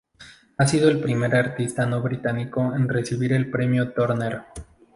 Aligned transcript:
Ha 0.57 0.65
sido 0.65 0.89
el 0.89 0.99
primer 0.99 1.35
artista 1.35 1.85
no 1.85 2.01
británico 2.01 2.73
en 2.75 2.89
recibir 2.89 3.33
el 3.33 3.51
premio 3.51 3.91
Turner. 3.93 4.41